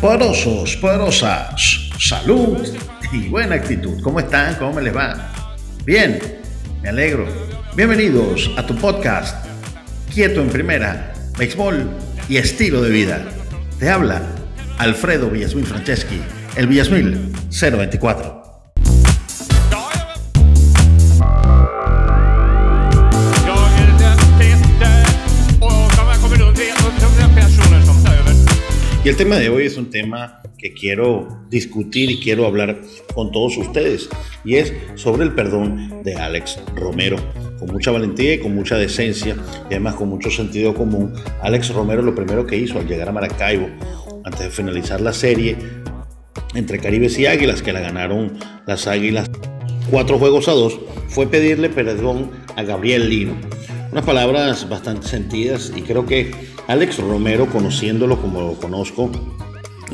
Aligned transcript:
Poderosos, 0.00 0.76
poderosas, 0.76 1.90
salud 2.00 2.58
y 3.12 3.28
buena 3.28 3.54
actitud. 3.54 4.02
¿Cómo 4.02 4.18
están? 4.18 4.56
¿Cómo 4.56 4.72
me 4.74 4.82
les 4.82 4.96
va? 4.96 5.32
Bien, 5.84 6.20
me 6.82 6.88
alegro. 6.88 7.26
Bienvenidos 7.76 8.50
a 8.56 8.66
tu 8.66 8.74
podcast, 8.76 9.46
Quieto 10.12 10.40
en 10.40 10.48
Primera, 10.48 11.12
Béisbol 11.38 11.88
y 12.28 12.36
Estilo 12.38 12.82
de 12.82 12.90
Vida. 12.90 13.24
Te 13.78 13.88
habla 13.88 14.22
Alfredo 14.78 15.30
Villasmil 15.30 15.66
Franceschi, 15.66 16.20
el 16.56 16.66
Villasmil 16.66 17.32
024. 17.50 18.43
Y 29.04 29.10
el 29.10 29.16
tema 29.18 29.36
de 29.36 29.50
hoy 29.50 29.66
es 29.66 29.76
un 29.76 29.90
tema 29.90 30.40
que 30.56 30.72
quiero 30.72 31.44
discutir 31.50 32.10
y 32.10 32.20
quiero 32.20 32.46
hablar 32.46 32.80
con 33.14 33.30
todos 33.32 33.58
ustedes. 33.58 34.08
Y 34.46 34.54
es 34.54 34.72
sobre 34.94 35.24
el 35.24 35.34
perdón 35.34 36.02
de 36.02 36.14
Alex 36.14 36.58
Romero. 36.74 37.18
Con 37.58 37.68
mucha 37.68 37.90
valentía 37.90 38.32
y 38.32 38.38
con 38.38 38.54
mucha 38.54 38.78
decencia 38.78 39.36
y 39.64 39.74
además 39.74 39.96
con 39.96 40.08
mucho 40.08 40.30
sentido 40.30 40.72
común, 40.72 41.12
Alex 41.42 41.74
Romero 41.74 42.00
lo 42.00 42.14
primero 42.14 42.46
que 42.46 42.56
hizo 42.56 42.78
al 42.78 42.88
llegar 42.88 43.10
a 43.10 43.12
Maracaibo, 43.12 43.68
antes 44.24 44.40
de 44.40 44.50
finalizar 44.50 45.02
la 45.02 45.12
serie 45.12 45.58
entre 46.54 46.78
Caribes 46.78 47.18
y 47.18 47.26
Águilas, 47.26 47.60
que 47.60 47.74
la 47.74 47.80
ganaron 47.80 48.38
las 48.66 48.86
Águilas 48.86 49.30
cuatro 49.90 50.18
juegos 50.18 50.48
a 50.48 50.52
dos, 50.52 50.80
fue 51.08 51.26
pedirle 51.26 51.68
perdón 51.68 52.30
a 52.56 52.62
Gabriel 52.62 53.10
Lino. 53.10 53.34
Unas 53.94 54.06
palabras 54.06 54.68
bastante 54.68 55.06
sentidas 55.06 55.72
y 55.72 55.82
creo 55.82 56.04
que 56.04 56.32
Alex 56.66 56.98
Romero, 56.98 57.46
conociéndolo 57.46 58.20
como 58.20 58.40
lo 58.40 58.54
conozco, 58.54 59.08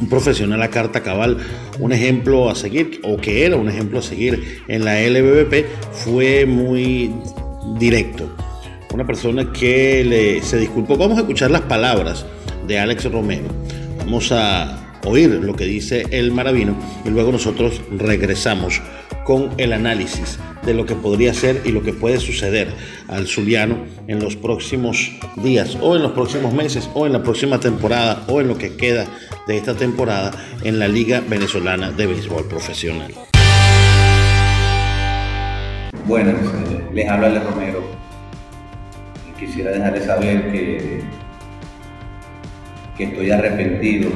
un 0.01 0.09
profesional 0.09 0.63
a 0.63 0.71
carta 0.71 1.03
cabal, 1.03 1.37
un 1.79 1.93
ejemplo 1.93 2.49
a 2.49 2.55
seguir, 2.55 3.03
o 3.05 3.19
que 3.19 3.45
era 3.45 3.57
un 3.57 3.69
ejemplo 3.69 3.99
a 3.99 4.03
seguir 4.03 4.63
en 4.69 4.87
la 4.87 5.03
LBBP, 5.03 5.67
fue 5.93 6.47
muy 6.47 7.13
directo. 7.79 8.35
Una 8.95 9.07
persona 9.07 9.53
que 9.53 10.03
le, 10.03 10.41
se 10.41 10.57
disculpó. 10.57 10.97
Vamos 10.97 11.19
a 11.19 11.21
escuchar 11.21 11.51
las 11.51 11.61
palabras 11.61 12.25
de 12.67 12.79
Alex 12.79 13.05
Romero. 13.13 13.49
Vamos 13.99 14.33
a 14.33 14.99
oír 15.05 15.29
lo 15.29 15.55
que 15.55 15.67
dice 15.67 16.07
el 16.11 16.33
maravino 16.33 16.75
y 17.05 17.11
luego 17.11 17.33
nosotros 17.33 17.83
regresamos 17.91 18.81
con 19.27 19.51
el 19.59 19.75
análisis 19.75 20.39
de 20.65 20.75
lo 20.75 20.87
que 20.87 20.95
podría 20.95 21.33
ser 21.35 21.63
y 21.65 21.73
lo 21.73 21.83
que 21.83 21.93
puede 21.93 22.19
suceder 22.19 22.69
al 23.09 23.27
Zuliano 23.27 23.79
en 24.07 24.21
los 24.21 24.37
próximos 24.37 25.13
días 25.37 25.77
o 25.81 25.97
en 25.97 26.03
los 26.03 26.13
próximos 26.13 26.53
meses 26.53 26.89
o 26.95 27.07
en 27.07 27.13
la 27.13 27.23
próxima 27.23 27.61
temporada 27.61 28.25
o 28.29 28.41
en 28.41 28.49
lo 28.49 28.59
que 28.59 28.77
queda 28.77 29.07
de 29.47 29.57
esta 29.57 29.75
temporada 29.75 30.33
en 30.63 30.79
la 30.79 30.89
Liga 30.89 31.23
Venezolana 31.27 31.91
de 31.91 32.07
Béisbol 32.07 32.47
Profesional. 32.47 33.13
Bueno, 36.07 36.33
les 36.93 37.09
habla 37.09 37.29
Ale 37.29 37.41
Romero. 37.41 37.83
Quisiera 39.39 39.71
dejarles 39.71 40.05
saber 40.05 40.53
que, 40.53 41.01
que 42.97 43.05
estoy 43.05 43.31
arrepentido. 43.31 44.11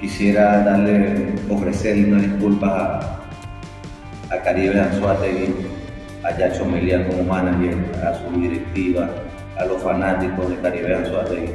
Quisiera 0.00 0.62
darle, 0.62 1.32
ofrecerle 1.48 2.12
una 2.12 2.22
disculpa 2.22 3.21
a 4.32 4.36
a 4.36 4.42
Caribe 4.42 4.80
Anzuategui, 4.80 5.54
a 6.24 6.30
Jackson 6.36 6.70
como 6.70 7.24
manager, 7.24 7.76
a 8.02 8.14
su 8.14 8.40
directiva, 8.40 9.10
a 9.58 9.64
los 9.66 9.82
fanáticos 9.82 10.48
de 10.48 10.56
Caribe 10.56 10.94
Anzuategui, 10.94 11.52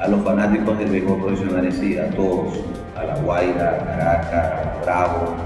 a 0.00 0.08
los 0.08 0.24
fanáticos 0.24 0.76
del 0.78 0.90
béisbol 0.90 1.20
profesional 1.20 1.72
sí, 1.72 1.96
a 1.96 2.10
todos, 2.10 2.64
a 2.96 3.04
La 3.04 3.16
Guaira, 3.16 3.78
Caracas, 3.78 4.82
Bravo, 4.82 5.36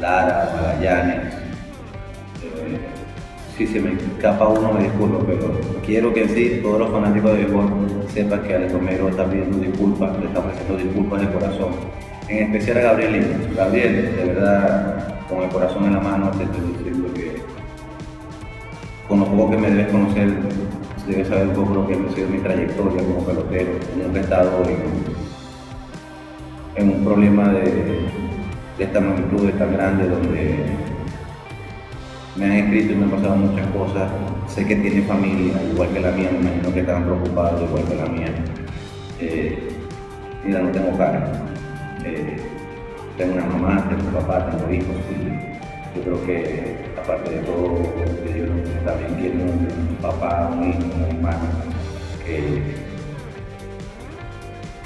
Lara, 0.00 0.52
Magallanes. 0.54 1.34
Eh, 2.42 2.78
si 3.56 3.66
se 3.66 3.80
me 3.80 3.92
escapa 3.92 4.48
uno 4.48 4.72
me 4.72 4.82
disculpo, 4.84 5.24
pero 5.26 5.54
quiero 5.84 6.12
que 6.12 6.24
en 6.24 6.28
sí 6.30 6.60
todos 6.62 6.80
los 6.80 6.90
fanáticos 6.90 7.32
de 7.32 7.44
béisbol 7.44 7.68
sepan 8.12 8.42
que 8.42 8.54
Alex 8.54 8.72
Romero 8.72 9.08
está 9.08 9.24
pidiendo 9.24 9.58
disculpas, 9.58 10.18
le 10.18 10.26
está 10.26 10.40
ofreciendo 10.40 10.76
disculpas 10.76 11.20
de 11.20 11.32
corazón. 11.32 11.70
En 12.28 12.52
especial 12.52 12.78
a 12.78 12.80
Gabriel 12.80 13.52
Gabriel, 13.56 14.16
de 14.16 14.24
verdad, 14.24 15.15
con 15.28 15.42
el 15.42 15.48
corazón 15.48 15.84
en 15.84 15.94
la 15.94 16.00
mano 16.00 16.30
te 16.30 16.44
estoy 16.44 16.60
diciendo 16.72 17.12
que 17.14 17.42
con 19.08 19.20
lo 19.20 19.26
poco 19.26 19.50
que 19.50 19.56
me 19.58 19.70
debes 19.70 19.92
conocer, 19.92 20.34
debes 21.06 21.28
saber 21.28 21.48
un 21.48 21.54
poco 21.54 21.74
lo 21.74 21.86
que 21.86 21.94
ha 21.94 22.14
sido 22.14 22.28
mi 22.28 22.38
trayectoria 22.38 23.02
como 23.04 23.24
pelotero. 23.24 23.70
Nunca 23.96 24.18
he 24.18 24.22
estado 24.22 24.62
en, 26.76 26.90
un 26.90 27.04
problema 27.04 27.48
de, 27.50 28.08
esta 28.78 29.00
magnitud, 29.00 29.46
de 29.46 29.52
tan 29.52 29.72
grande, 29.72 30.08
donde 30.08 30.66
me 32.36 32.44
han 32.44 32.52
escrito 32.52 32.92
y 32.92 32.96
me 32.96 33.04
han 33.04 33.10
pasado 33.10 33.36
muchas 33.36 33.66
cosas. 33.68 34.10
Sé 34.48 34.66
que 34.66 34.74
tiene 34.76 35.02
familia, 35.02 35.54
igual 35.72 35.88
que 35.90 36.00
la 36.00 36.10
mía, 36.10 36.30
me 36.32 36.40
imagino 36.40 36.74
que 36.74 36.80
están 36.80 37.04
preocupados, 37.04 37.62
igual 37.62 37.84
que 37.84 37.94
la 37.94 38.06
mía. 38.06 38.34
Eh, 39.20 39.68
mira, 40.44 40.60
no 40.60 40.70
tengo 40.70 40.98
cara. 40.98 41.30
Eh, 42.04 42.55
tengo 43.16 43.34
una 43.34 43.46
mamá, 43.46 43.88
tengo 43.88 44.08
un 44.08 44.14
papá, 44.14 44.50
tengo 44.50 44.72
hijos 44.72 44.96
y 45.10 45.96
yo 45.96 46.02
creo 46.02 46.26
que 46.26 46.76
aparte 47.02 47.30
de 47.30 47.38
todo, 47.38 47.78
yo 47.78 48.84
también 48.84 49.14
quiero 49.18 49.44
un 49.44 49.96
papá, 50.02 50.50
un 50.52 50.68
hijo, 50.68 50.80
una 50.94 51.08
hermana 51.08 51.50
que, 52.26 52.62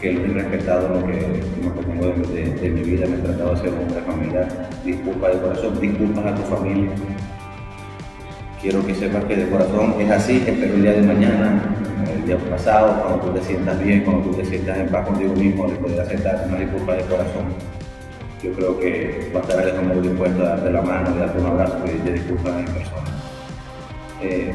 que 0.01 0.13
lo 0.13 0.25
he 0.25 0.29
respetado 0.29 0.89
lo 0.89 1.07
que, 1.07 1.13
que 1.13 1.83
tengo 1.87 2.07
de, 2.61 2.71
mi 2.71 2.81
vida, 2.83 3.07
me 3.07 3.17
he 3.17 3.19
tratado 3.19 3.55
de 3.55 3.61
ser 3.61 3.71
un 3.71 3.81
hombre. 3.81 4.47
Disculpa 4.85 5.29
de 5.29 5.41
corazón, 5.41 5.81
disculpas 5.81 6.27
a 6.27 6.35
tu 6.35 6.43
familia. 6.43 6.91
Quiero 8.63 8.87
que 8.87 8.95
sepas 8.95 9.25
que 9.25 9.37
de 9.37 9.51
corazón 9.51 9.95
es 9.99 10.11
así, 10.11 10.45
espero 10.47 10.75
el 10.75 10.83
día 10.83 10.93
de 10.93 11.03
mañana, 11.03 11.63
el 12.15 12.27
día 12.27 12.39
pasado, 12.51 13.03
cuando 13.03 13.27
tú 13.27 13.33
te 13.33 13.45
sientas 13.45 13.83
bien, 13.83 14.05
cuando 14.05 14.31
tú 14.31 14.37
te 14.37 14.45
sientas 14.45 14.79
en 14.79 14.89
paz 14.89 15.07
contigo 15.07 15.35
mismo, 15.35 15.67
de 15.67 15.75
poder 15.77 16.01
aceptar 16.01 16.45
una 16.47 16.59
disculpa 16.59 16.95
de 16.95 17.03
corazón 17.03 17.81
yo 18.43 18.53
creo 18.55 18.81
que 18.81 19.31
va 19.35 19.41
a 19.41 19.43
estar 19.43 19.61
Alejandro 19.61 20.01
dispuesto 20.01 20.43
a 20.43 20.49
darte 20.51 20.71
la 20.71 20.83
mano, 20.83 21.09
a 21.09 21.19
darte 21.19 21.39
un 21.41 21.47
abrazo 21.47 21.79
y 21.87 21.99
te 21.99 22.13
disculpas 22.13 22.59
en 22.59 22.65
persona. 22.65 23.11
Eh, 24.23 24.55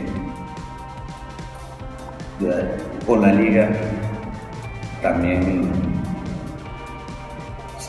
con 3.05 3.21
la 3.21 3.33
liga 3.33 3.69
también 5.01 5.71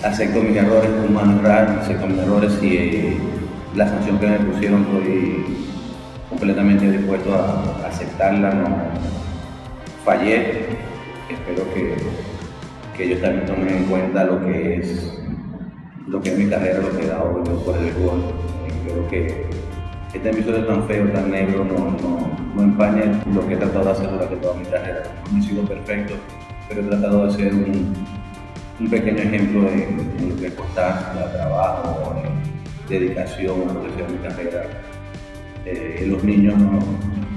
acepto 0.05 0.43
mis 0.43 0.57
errores 0.57 0.91
humanos 1.09 1.43
real, 1.43 1.79
acepto 1.81 2.07
mis 2.07 2.19
errores 2.19 2.53
y 2.63 2.77
eh, 2.77 3.17
la 3.75 3.89
sanción 3.89 4.19
que 4.19 4.27
me 4.27 4.39
pusieron 4.39 4.83
estoy 4.83 5.45
completamente 6.29 6.91
dispuesto 6.91 7.35
a, 7.35 7.87
aceptarla, 7.89 8.51
no 8.53 8.77
fallé, 10.05 10.67
espero 11.29 11.65
que 11.75 13.05
ellos 13.05 13.21
también 13.21 13.47
tomen 13.47 13.69
en 13.69 13.85
cuenta 13.85 14.25
lo 14.25 14.45
que 14.45 14.77
es 14.77 15.17
lo 16.07 16.21
que 16.21 16.31
es 16.31 16.39
mi 16.39 16.49
carrera, 16.49 16.81
lo 16.81 16.97
que 16.97 17.05
he 17.05 17.09
dado 17.09 17.33
por 17.65 17.77
el 17.77 17.93
gol. 17.95 18.23
Creo 18.85 19.09
que 19.09 19.47
este 20.15 20.31
episodio 20.31 20.65
tan 20.67 20.87
feo, 20.87 21.09
tan 21.11 21.31
negro, 21.31 21.65
no, 21.65 21.97
no, 22.01 22.31
no 22.55 22.63
empaña 22.63 23.23
lo 23.35 23.47
que 23.47 23.55
he 23.55 23.57
tratado 23.57 23.87
de 23.87 23.91
hacer 23.91 24.11
durante 24.11 24.37
toda 24.37 24.55
mi 24.55 24.65
carrera. 24.67 25.03
No 25.33 25.39
he 25.39 25.43
sido 25.43 25.63
perfecto, 25.65 26.15
pero 26.69 26.81
he 26.81 26.85
tratado 26.85 27.27
de 27.27 27.33
ser 27.33 27.53
un, 27.53 27.93
un 28.81 28.91
pequeño 28.91 29.19
ejemplo 29.19 29.63
de, 29.63 29.89
lo 30.29 30.41
que 30.41 30.55
constancia, 30.55 31.33
trabajo, 31.33 32.15
dedicación 32.89 33.69
a 33.69 33.73
lo 33.73 33.83
que 33.83 33.93
sea 33.95 34.09
mi 34.09 34.19
carrera. 34.19 34.63
Eh, 35.65 36.07
los 36.09 36.23
niños 36.23 36.55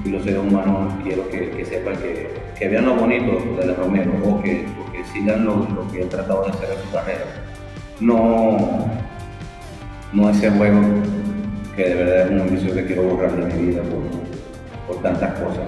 y 0.05 0.09
los 0.09 0.23
seres 0.23 0.39
humanos 0.39 0.93
quiero 1.03 1.27
que, 1.29 1.65
sepan 1.65 1.95
que, 1.97 2.29
que, 2.57 2.69
vean 2.69 2.85
lo 2.85 2.95
bonito 2.95 3.31
de 3.59 3.65
la 3.65 3.73
Romero 3.73 4.11
o 4.23 4.39
que, 4.39 4.67
que 4.91 5.03
sigan 5.11 5.45
lo 5.45 5.87
que 5.91 6.03
he 6.03 6.05
tratado 6.05 6.43
de 6.43 6.51
hacer 6.51 6.69
en 6.69 6.83
su 6.83 6.91
carrera 6.91 7.38
no, 7.99 8.57
no 10.13 10.29
ese 10.29 10.49
juego 10.51 10.81
que 11.75 11.83
de 11.83 11.95
verdad 11.95 12.25
es 12.25 12.31
un 12.31 12.41
ambición 12.41 12.75
que 12.75 12.85
quiero 12.85 13.03
borrar 13.03 13.31
de 13.31 13.53
mi 13.53 13.67
vida 13.67 13.81
por, 13.83 15.01
tantas 15.01 15.39
cosas 15.39 15.63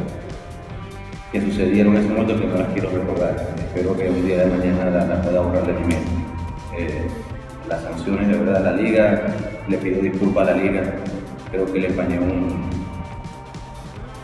que 1.32 1.40
sucedieron 1.40 1.96
en 1.96 2.02
ese 2.02 2.10
momento 2.10 2.38
que 2.38 2.48
no 2.48 2.58
las 2.58 2.68
quiero 2.74 2.90
recordar. 2.90 3.56
Espero 3.58 3.96
que 3.96 4.10
un 4.10 4.26
día 4.26 4.40
de 4.40 4.58
mañana 4.58 4.90
las 4.90 5.26
pueda 5.26 5.40
borrar 5.40 5.66
de 5.66 5.74
mi 5.74 5.80
mente. 5.80 6.12
Eh, 6.78 7.08
las 7.70 7.82
sanciones 7.84 8.28
de 8.28 8.38
verdad 8.38 8.64
la 8.66 8.74
liga, 8.74 9.28
le 9.70 9.78
pido 9.78 10.02
disculpas 10.02 10.50
a 10.50 10.52
la 10.52 10.58
liga, 10.58 10.96
creo 11.50 11.72
que 11.72 11.80
le 11.80 11.88
empañé 11.88 12.20
un, 12.20 12.70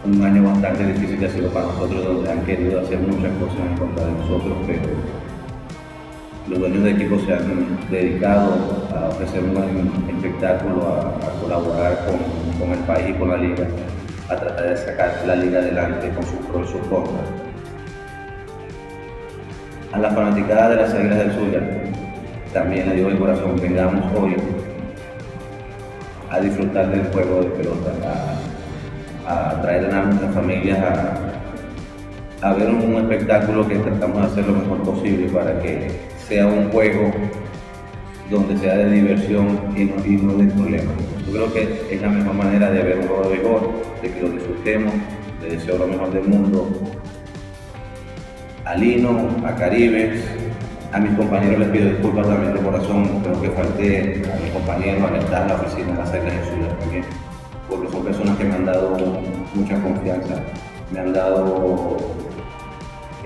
un 0.05 0.21
año 0.21 0.43
bastante 0.43 0.87
difícil 0.87 1.19
que 1.19 1.25
ha 1.27 1.29
sido 1.29 1.49
para 1.51 1.67
nosotros, 1.67 2.03
donde 2.03 2.29
han 2.29 2.41
querido 2.43 2.81
hacer 2.81 2.99
muchas 2.99 3.31
cosas 3.39 3.59
en 3.71 3.77
contra 3.77 4.05
de 4.05 4.11
nosotros, 4.11 4.57
pero 4.67 4.81
los 6.49 6.59
dueños 6.59 6.83
de 6.83 6.91
equipo 6.91 7.19
se 7.19 7.33
han 7.33 7.77
dedicado 7.91 8.53
a 8.95 9.09
ofrecer 9.09 9.43
un 9.43 10.09
espectáculo, 10.15 10.87
a, 10.87 11.41
colaborar 11.41 12.05
con, 12.05 12.71
el 12.71 12.79
país 12.79 13.09
y 13.09 13.13
con 13.13 13.29
la 13.29 13.37
liga, 13.37 13.67
a 14.29 14.35
tratar 14.35 14.69
de 14.69 14.77
sacar 14.77 15.23
la 15.25 15.35
liga 15.35 15.59
adelante 15.59 16.09
con 16.09 16.23
sus 16.23 16.39
pros 16.47 16.69
y 16.69 16.71
sus 16.71 16.81
contras. 16.87 17.27
A 19.91 19.99
la 19.99 20.09
fanaticada 20.11 20.69
de 20.69 20.75
las 20.77 20.93
Águilas 20.93 21.17
del 21.17 21.31
Zulia, 21.31 21.61
también 22.53 22.89
le 22.89 22.95
digo 22.95 23.09
de 23.09 23.17
corazón, 23.17 23.55
vengamos 23.61 24.03
hoy 24.15 24.35
a 26.29 26.39
disfrutar 26.39 26.89
del 26.89 27.03
juego 27.11 27.41
de 27.41 27.49
pelota, 27.51 27.91
a, 29.27 29.61
traer 29.61 29.93
a 29.93 30.03
nuestras 30.03 30.33
familias 30.33 30.79
a, 32.41 32.53
ver 32.53 32.69
un, 32.69 32.95
espectáculo 32.95 33.67
que 33.67 33.75
tratamos 33.75 34.21
de 34.21 34.27
hacer 34.27 34.47
lo 34.47 34.53
mejor 34.53 34.83
posible 34.83 35.27
para 35.29 35.59
que 35.59 36.16
sea 36.27 36.45
un 36.45 36.69
juego 36.71 37.11
donde 38.29 38.57
sea 38.57 38.77
de 38.77 38.91
diversión 38.91 39.59
y 39.75 39.85
no, 39.85 40.33
de 40.33 40.51
problemas. 40.51 40.95
Yo 41.25 41.33
creo 41.33 41.53
que 41.53 41.87
es 41.89 42.01
la 42.01 42.09
mejor 42.09 42.33
manera 42.33 42.69
de 42.71 42.83
ver 42.83 42.99
un 42.99 43.07
juego 43.07 43.23
de 43.23 43.29
béisbol, 43.29 43.61
de 44.01 44.11
que 44.11 44.21
lo 44.21 44.29
disfrutemos, 44.29 44.93
le 45.41 45.49
deseo 45.55 45.77
lo 45.77 45.87
mejor 45.87 46.11
del 46.11 46.23
mundo 46.23 46.69
a 48.65 48.75
Lino, 48.75 49.29
a 49.45 49.55
Caribes, 49.55 50.21
a 50.91 50.99
mis 50.99 51.15
compañeros 51.17 51.59
les 51.59 51.69
pido 51.69 51.89
disculpas 51.89 52.27
también 52.27 52.53
de 52.53 52.59
corazón, 52.59 53.21
creo 53.23 53.41
que 53.41 53.49
falté 53.51 54.23
a 54.29 54.39
mis 54.41 54.51
compañeros 54.51 55.09
al 55.09 55.15
estar 55.15 55.43
en 55.43 55.47
la 55.47 55.55
oficina 55.55 55.87
de 55.87 55.93
la 55.93 56.03
Islas 56.03 56.23
de 56.23 56.51
Zulia 56.51 56.79
también, 56.79 57.03
porque 57.69 57.89
son 57.89 58.03
personas 58.03 58.37
que 58.37 58.43
me 58.43 58.55
han 58.55 58.65
dado 58.65 58.97
mucha 59.53 59.81
confianza, 59.81 60.35
me 60.91 60.99
han 60.99 61.13
dado 61.13 61.97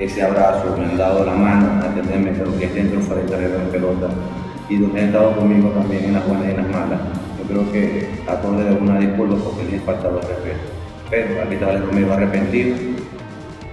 ese 0.02 0.24
abrazo, 0.24 0.76
me 0.78 0.86
han 0.86 0.98
dado 0.98 1.24
la 1.24 1.34
mano 1.34 1.86
entenderme 1.86 2.32
de 2.32 2.44
lo 2.44 2.58
que 2.58 2.66
es 2.66 2.74
dentro 2.74 3.00
fuera 3.02 3.22
de 3.22 3.50
la 3.50 3.72
pelota 3.72 4.10
y 4.68 4.78
donde 4.78 5.00
han 5.00 5.08
estado 5.08 5.36
conmigo 5.36 5.70
también 5.70 6.06
en 6.06 6.14
las 6.14 6.28
buenas 6.28 6.48
y 6.48 6.52
en 6.52 6.58
las 6.58 6.68
malas. 6.70 7.00
Yo 7.38 7.48
creo 7.48 7.72
que 7.72 8.10
a 8.28 8.36
todos 8.42 8.58
les 8.58 8.66
debo 8.66 8.82
una 8.82 9.00
disculpa 9.00 9.36
porque 9.36 9.64
les 9.66 9.74
he 9.76 9.80
faltado 9.86 10.20
el 10.20 10.28
respeto. 10.28 10.60
Pero 11.10 11.44
aquí 11.44 11.54
estaba 11.54 11.74
el 11.74 11.86
Romero 11.86 12.14
arrepentido 12.14 12.76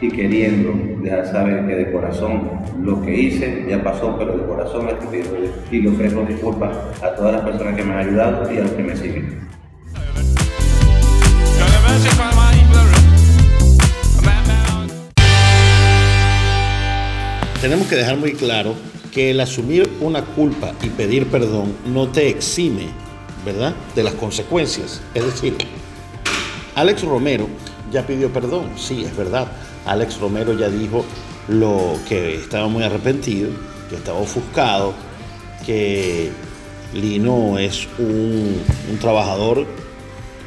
y 0.01 0.11
queriendo 0.11 0.75
dejar 1.03 1.27
saber 1.27 1.67
que 1.67 1.75
de 1.75 1.93
corazón 1.93 2.51
lo 2.83 3.01
que 3.01 3.15
hice 3.15 3.65
ya 3.67 3.83
pasó, 3.83 4.17
pero 4.19 4.37
de 4.37 4.45
corazón 4.45 4.87
les 4.87 4.97
pido 4.97 5.35
y 5.71 5.81
le 5.81 5.89
ofrezco 5.89 6.23
disculpas 6.23 6.77
a 7.03 7.15
todas 7.15 7.33
las 7.33 7.43
personas 7.43 7.75
que 7.75 7.85
me 7.85 7.95
han 7.95 8.01
ayudado 8.01 8.53
y 8.53 8.59
a 8.59 8.63
los 8.63 8.73
que 8.73 8.83
me 8.83 8.97
siguen. 8.97 9.49
Tenemos 17.61 17.89
que 17.89 17.97
dejar 17.97 18.17
muy 18.17 18.35
claro 18.35 18.75
que 19.13 19.33
el 19.33 19.41
asumir 19.41 19.91
una 20.01 20.25
culpa 20.25 20.75
y 20.81 20.91
pedir 20.91 21.27
perdón 21.27 21.75
no 21.87 22.07
te 22.07 22.29
exime, 22.29 22.87
¿verdad?, 23.45 23.75
de 23.97 24.05
las 24.05 24.15
consecuencias. 24.15 25.01
Es 25.13 25.25
decir, 25.25 25.57
Alex 26.77 27.03
Romero 27.03 27.49
ya 27.91 28.07
pidió 28.07 28.33
perdón, 28.33 28.71
sí, 28.77 29.05
es 29.05 29.17
verdad. 29.17 29.49
Alex 29.87 30.21
Romero 30.21 30.53
ya 30.57 30.69
dijo 30.69 31.05
lo 31.49 31.99
que 32.09 32.37
estaba 32.37 32.69
muy 32.69 32.85
arrepentido, 32.85 33.51
que 33.91 33.97
estaba 33.97 34.21
ofuscado, 34.21 34.95
que 35.67 36.31
Lino 36.95 37.59
es 37.59 37.89
un, 37.99 38.63
trabajador 39.01 39.67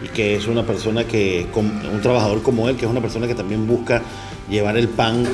y 0.01 0.07
que 0.07 0.35
es 0.37 0.47
una 0.47 0.65
persona 0.65 1.03
que, 1.03 1.45
un 1.55 1.99
trabajador 2.01 2.41
como 2.41 2.69
él, 2.69 2.77
que 2.77 2.85
es 2.85 2.91
una 2.91 3.01
persona 3.01 3.27
que 3.27 3.35
también 3.35 3.67
busca 3.67 4.01
llevar 4.49 4.77
el 4.77 4.87
pan 4.87 5.25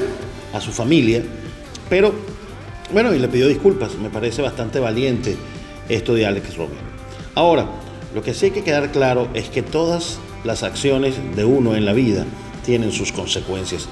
a 0.53 0.59
su 0.59 0.71
familia. 0.71 1.21
Pero, 1.89 2.13
bueno, 2.91 3.13
y 3.13 3.19
le 3.19 3.27
pidió 3.27 3.47
disculpas, 3.47 3.95
me 3.95 4.09
parece 4.09 4.41
bastante 4.41 4.79
valiente 4.79 5.37
esto 5.89 6.13
de 6.13 6.25
Alex 6.25 6.57
Romero. 6.57 6.87
Ahora, 7.35 7.67
lo 8.13 8.21
que 8.21 8.33
sí 8.33 8.45
hay 8.45 8.51
que 8.51 8.63
quedar 8.63 8.91
claro 8.91 9.27
es 9.33 9.49
que 9.49 9.61
todas 9.61 10.19
las 10.43 10.63
acciones 10.63 11.15
de 11.35 11.45
uno 11.45 11.75
en 11.75 11.85
la 11.85 11.93
vida 11.93 12.25
tienen 12.65 12.91
sus 12.91 13.11
consecuencias. 13.11 13.87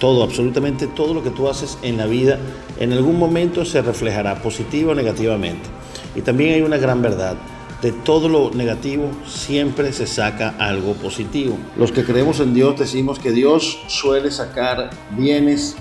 Todo, 0.00 0.22
absolutamente 0.22 0.86
todo 0.86 1.12
lo 1.12 1.22
que 1.22 1.30
tú 1.30 1.48
haces 1.48 1.76
en 1.82 1.96
la 1.96 2.06
vida 2.06 2.38
en 2.78 2.92
algún 2.92 3.18
momento 3.18 3.64
se 3.64 3.82
reflejará 3.82 4.42
positivo 4.42 4.92
o 4.92 4.94
negativamente. 4.94 5.68
Y 6.14 6.20
también 6.20 6.54
hay 6.54 6.62
una 6.62 6.76
gran 6.76 7.02
verdad. 7.02 7.36
De 7.82 7.92
todo 7.92 8.28
lo 8.28 8.50
negativo 8.50 9.10
siempre 9.26 9.92
se 9.92 10.06
saca 10.06 10.54
algo 10.58 10.94
positivo. 10.94 11.56
Los 11.76 11.92
que 11.92 12.04
creemos 12.04 12.40
en 12.40 12.54
Dios 12.54 12.78
decimos 12.78 13.18
que 13.18 13.30
Dios 13.30 13.78
suele 13.86 14.30
sacar 14.30 14.90
bienes 15.16 15.76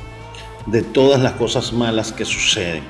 de 0.67 0.81
todas 0.81 1.21
las 1.21 1.33
cosas 1.33 1.73
malas 1.73 2.11
que 2.11 2.25
suceden. 2.25 2.83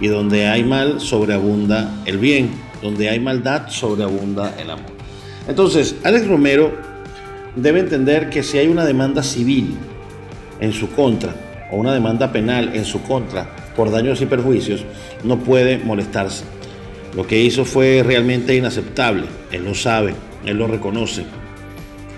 Y 0.00 0.08
donde 0.08 0.46
hay 0.46 0.64
mal 0.64 1.00
sobreabunda 1.00 2.02
el 2.04 2.18
bien. 2.18 2.50
Donde 2.82 3.08
hay 3.08 3.20
maldad 3.20 3.68
sobreabunda 3.68 4.54
el 4.58 4.70
amor. 4.70 4.92
Entonces, 5.48 5.96
Alex 6.04 6.26
Romero 6.26 6.72
debe 7.54 7.80
entender 7.80 8.30
que 8.30 8.42
si 8.42 8.58
hay 8.58 8.68
una 8.68 8.84
demanda 8.84 9.22
civil 9.22 9.76
en 10.60 10.72
su 10.72 10.90
contra 10.90 11.34
o 11.70 11.76
una 11.76 11.94
demanda 11.94 12.32
penal 12.32 12.74
en 12.74 12.84
su 12.84 13.02
contra 13.02 13.48
por 13.74 13.90
daños 13.90 14.20
y 14.20 14.26
perjuicios, 14.26 14.84
no 15.24 15.38
puede 15.38 15.78
molestarse. 15.78 16.44
Lo 17.14 17.26
que 17.26 17.40
hizo 17.40 17.64
fue 17.64 18.02
realmente 18.04 18.54
inaceptable. 18.54 19.24
Él 19.50 19.64
lo 19.64 19.74
sabe, 19.74 20.14
él 20.44 20.58
lo 20.58 20.66
reconoce. 20.66 21.24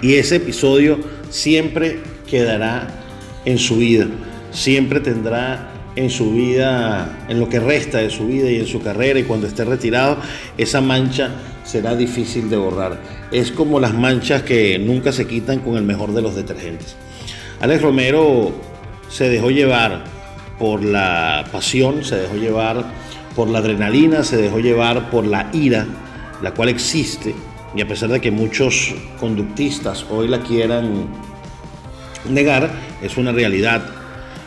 Y 0.03 0.15
ese 0.15 0.37
episodio 0.37 0.99
siempre 1.31 2.01
quedará 2.29 2.89
en 3.45 3.59
su 3.59 3.77
vida, 3.77 4.07
siempre 4.51 5.01
tendrá 5.01 5.71
en 5.97 6.11
su 6.11 6.33
vida, 6.33 7.25
en 7.29 7.41
lo 7.41 7.49
que 7.49 7.59
resta 7.59 7.99
de 7.99 8.11
su 8.11 8.27
vida 8.27 8.51
y 8.51 8.61
en 8.61 8.67
su 8.67 8.81
carrera 8.81 9.19
y 9.19 9.25
cuando 9.25 9.47
esté 9.47 9.65
retirado, 9.65 10.19
esa 10.57 10.81
mancha 10.81 11.31
será 11.65 11.97
difícil 11.97 12.49
de 12.49 12.57
borrar. 12.57 13.01
Es 13.33 13.51
como 13.51 13.81
las 13.81 13.95
manchas 13.95 14.43
que 14.43 14.79
nunca 14.79 15.11
se 15.13 15.27
quitan 15.27 15.59
con 15.59 15.77
el 15.77 15.83
mejor 15.83 16.13
de 16.13 16.23
los 16.23 16.37
detergentes. 16.37 16.95
Alex 17.61 17.83
Romero 17.83 18.53
se 19.09 19.29
dejó 19.29 19.51
llevar 19.51 20.05
por 20.59 20.85
la 20.85 21.45
pasión, 21.51 22.05
se 22.05 22.17
dejó 22.17 22.37
llevar 22.37 22.85
por 23.35 23.49
la 23.49 23.59
adrenalina, 23.59 24.23
se 24.23 24.37
dejó 24.37 24.61
llevar 24.61 25.11
por 25.11 25.27
la 25.27 25.51
ira, 25.53 25.87
la 26.43 26.53
cual 26.53 26.69
existe, 26.69 27.35
y 27.75 27.81
a 27.81 27.89
pesar 27.89 28.09
de 28.11 28.21
que 28.21 28.31
muchos 28.31 28.95
conductistas 29.19 30.07
hoy 30.11 30.29
la 30.29 30.41
quieran 30.41 31.07
negar, 32.29 32.71
es 33.03 33.17
una 33.17 33.33
realidad 33.33 33.98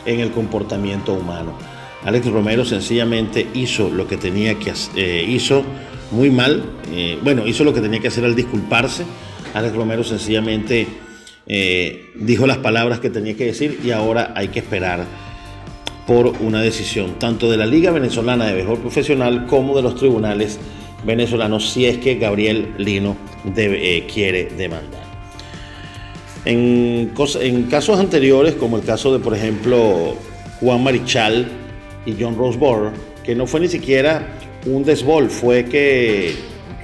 en 0.06 0.20
el 0.20 0.30
comportamiento 0.30 1.12
humano. 1.12 1.52
Alex 2.04 2.26
Romero 2.26 2.64
sencillamente 2.64 3.46
hizo 3.54 3.88
lo 3.88 4.08
que 4.08 4.16
tenía 4.16 4.58
que 4.58 4.70
hacer, 4.70 4.98
eh, 4.98 5.24
hizo 5.28 5.62
muy 6.10 6.30
mal. 6.30 6.64
Eh, 6.92 7.18
bueno, 7.22 7.46
hizo 7.46 7.64
lo 7.64 7.72
que 7.72 7.80
tenía 7.80 8.00
que 8.00 8.08
hacer 8.08 8.24
al 8.24 8.34
disculparse. 8.34 9.04
Alex 9.54 9.74
Romero 9.74 10.02
sencillamente 10.02 10.86
eh, 11.46 12.10
dijo 12.16 12.46
las 12.46 12.58
palabras 12.58 12.98
que 12.98 13.10
tenía 13.10 13.36
que 13.36 13.46
decir 13.46 13.80
y 13.84 13.90
ahora 13.90 14.32
hay 14.36 14.48
que 14.48 14.58
esperar 14.58 15.04
por 16.06 16.26
una 16.40 16.60
decisión 16.60 17.18
tanto 17.20 17.50
de 17.50 17.56
la 17.56 17.66
Liga 17.66 17.92
Venezolana 17.92 18.46
de 18.46 18.54
Béisbol 18.54 18.80
Profesional 18.80 19.46
como 19.46 19.76
de 19.76 19.82
los 19.82 19.94
tribunales 19.94 20.58
venezolanos 21.04 21.70
si 21.70 21.86
es 21.86 21.98
que 21.98 22.16
Gabriel 22.16 22.74
Lino 22.78 23.16
quiere 24.12 24.46
demandar. 24.56 25.01
En, 26.44 27.12
casos 27.70 28.00
anteriores, 28.00 28.54
como 28.54 28.76
el 28.76 28.84
caso 28.84 29.12
de, 29.12 29.18
por 29.18 29.34
ejemplo, 29.34 30.16
Juan 30.60 30.82
Marichal 30.82 31.46
y 32.04 32.16
John 32.18 32.36
Roseborough, 32.36 32.92
que 33.22 33.34
no 33.34 33.46
fue 33.46 33.60
ni 33.60 33.68
siquiera 33.68 34.26
un 34.66 34.84
desbol 34.84 35.28
fue 35.28 35.64
que 35.64 36.34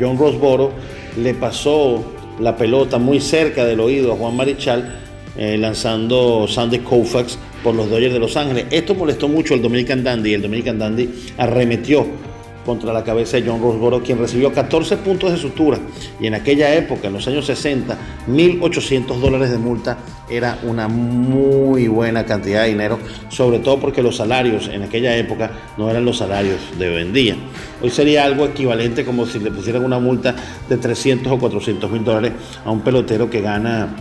John 0.00 0.18
Rosboro 0.18 0.72
le 1.16 1.34
pasó 1.34 2.04
la 2.40 2.56
pelota 2.56 2.98
muy 2.98 3.20
cerca 3.20 3.64
del 3.64 3.80
oído 3.80 4.12
a 4.12 4.16
Juan 4.16 4.36
Marichal 4.36 5.00
eh, 5.36 5.56
lanzando 5.56 6.46
Sandy 6.48 6.80
Koufax 6.80 7.38
por 7.62 7.74
los 7.74 7.88
Dodgers 7.88 8.12
de 8.12 8.18
Los 8.18 8.36
Ángeles. 8.36 8.66
Esto 8.70 8.94
molestó 8.94 9.28
mucho 9.28 9.54
al 9.54 9.62
Dominican 9.62 10.02
Dandy 10.02 10.30
y 10.30 10.34
el 10.34 10.42
Dominican 10.42 10.78
Dandy 10.78 11.08
arremetió 11.36 12.06
contra 12.68 12.92
la 12.92 13.02
cabeza 13.02 13.38
de 13.38 13.48
John 13.48 13.62
Rosborough, 13.62 14.02
quien 14.02 14.18
recibió 14.18 14.52
14 14.52 14.98
puntos 14.98 15.32
de 15.32 15.38
sutura. 15.38 15.78
Y 16.20 16.26
en 16.26 16.34
aquella 16.34 16.74
época, 16.74 17.08
en 17.08 17.14
los 17.14 17.26
años 17.26 17.46
60, 17.46 17.96
1.800 18.28 19.06
dólares 19.20 19.50
de 19.50 19.56
multa 19.56 19.96
era 20.28 20.58
una 20.64 20.86
muy 20.86 21.88
buena 21.88 22.26
cantidad 22.26 22.64
de 22.64 22.68
dinero, 22.68 22.98
sobre 23.30 23.60
todo 23.60 23.80
porque 23.80 24.02
los 24.02 24.16
salarios 24.16 24.68
en 24.68 24.82
aquella 24.82 25.16
época 25.16 25.50
no 25.78 25.88
eran 25.88 26.04
los 26.04 26.18
salarios 26.18 26.60
de 26.78 26.90
hoy 26.90 27.00
en 27.00 27.14
día. 27.14 27.36
Hoy 27.80 27.88
sería 27.88 28.24
algo 28.24 28.44
equivalente 28.44 29.02
como 29.02 29.24
si 29.24 29.38
le 29.38 29.50
pusieran 29.50 29.82
una 29.82 29.98
multa 29.98 30.36
de 30.68 30.76
300 30.76 31.32
o 31.32 31.38
400 31.38 31.90
mil 31.90 32.04
dólares 32.04 32.32
a 32.66 32.70
un 32.70 32.82
pelotero 32.82 33.30
que 33.30 33.40
gana 33.40 33.96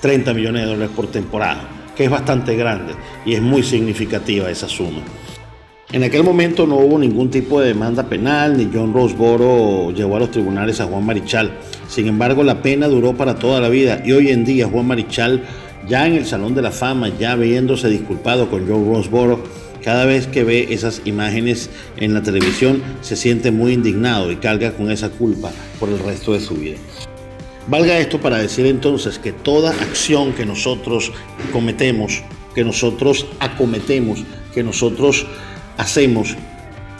30 0.00 0.32
millones 0.32 0.62
de 0.62 0.68
dólares 0.68 0.90
por 0.94 1.08
temporada, 1.08 1.68
que 1.96 2.04
es 2.04 2.10
bastante 2.10 2.54
grande 2.54 2.94
y 3.26 3.34
es 3.34 3.42
muy 3.42 3.64
significativa 3.64 4.48
esa 4.48 4.68
suma. 4.68 5.02
En 5.90 6.02
aquel 6.02 6.22
momento 6.22 6.66
no 6.66 6.76
hubo 6.76 6.98
ningún 6.98 7.30
tipo 7.30 7.62
de 7.62 7.68
demanda 7.68 8.10
penal, 8.10 8.58
ni 8.58 8.68
John 8.70 8.92
Roseboro 8.92 9.90
llevó 9.90 10.16
a 10.16 10.18
los 10.18 10.30
tribunales 10.30 10.82
a 10.82 10.84
Juan 10.84 11.06
Marichal. 11.06 11.50
Sin 11.88 12.06
embargo, 12.06 12.42
la 12.44 12.60
pena 12.60 12.88
duró 12.88 13.14
para 13.16 13.36
toda 13.36 13.58
la 13.58 13.70
vida 13.70 14.02
y 14.04 14.12
hoy 14.12 14.28
en 14.28 14.44
día 14.44 14.68
Juan 14.68 14.86
Marichal, 14.86 15.44
ya 15.88 16.06
en 16.06 16.12
el 16.12 16.26
Salón 16.26 16.54
de 16.54 16.60
la 16.60 16.72
Fama, 16.72 17.08
ya 17.18 17.36
viéndose 17.36 17.88
disculpado 17.88 18.50
con 18.50 18.68
John 18.68 18.86
Roseboro, 18.86 19.42
cada 19.82 20.04
vez 20.04 20.26
que 20.26 20.44
ve 20.44 20.66
esas 20.68 21.00
imágenes 21.06 21.70
en 21.96 22.12
la 22.12 22.22
televisión 22.22 22.82
se 23.00 23.16
siente 23.16 23.50
muy 23.50 23.72
indignado 23.72 24.30
y 24.30 24.36
carga 24.36 24.72
con 24.72 24.90
esa 24.90 25.08
culpa 25.08 25.50
por 25.80 25.88
el 25.88 26.00
resto 26.00 26.34
de 26.34 26.40
su 26.40 26.56
vida. 26.56 26.76
Valga 27.66 27.98
esto 27.98 28.20
para 28.20 28.36
decir 28.36 28.66
entonces 28.66 29.18
que 29.18 29.32
toda 29.32 29.70
acción 29.70 30.34
que 30.34 30.44
nosotros 30.44 31.12
cometemos, 31.50 32.22
que 32.54 32.62
nosotros 32.62 33.24
acometemos, 33.40 34.22
que 34.52 34.62
nosotros 34.62 35.26
hacemos, 35.78 36.36